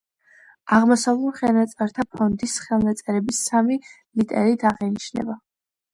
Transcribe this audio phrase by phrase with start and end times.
[0.77, 3.81] აღმოსავლურ ხელნაწერთა ფონდის ხელნაწერები სამი
[4.21, 5.41] ლიტერით აღინიშნება.